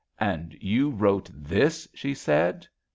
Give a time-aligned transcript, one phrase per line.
[0.09, 2.67] *^ And you wrote this I '^ she said.